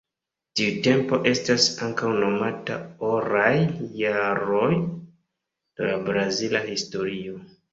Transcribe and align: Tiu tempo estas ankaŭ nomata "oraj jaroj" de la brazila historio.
Tiu 0.59 0.69
tempo 0.85 1.19
estas 1.31 1.67
ankaŭ 1.87 2.09
nomata 2.23 2.79
"oraj 3.09 3.53
jaroj" 4.01 4.73
de 4.79 5.91
la 5.93 6.01
brazila 6.09 6.65
historio. 6.73 7.39